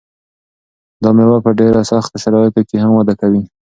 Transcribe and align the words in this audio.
دا 1.03 1.09
مېوه 1.17 1.37
په 1.45 1.51
ډېرو 1.59 1.81
سختو 1.91 2.21
شرایطو 2.23 2.61
کې 2.69 2.77
هم 2.83 2.91
وده 2.95 3.13
کوي. 3.21 3.43